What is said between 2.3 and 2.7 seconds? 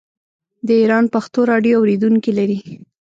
لري.